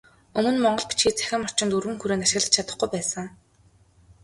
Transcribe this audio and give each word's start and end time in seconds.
Өмнө 0.39 0.59
монгол 0.63 0.85
бичгийг 0.89 1.15
цахим 1.19 1.45
орчинд 1.45 1.75
өргөн 1.77 1.97
хүрээнд 1.99 2.25
ашиглаж 2.25 2.51
чадахгүй 2.55 2.89
байсан. 2.95 3.25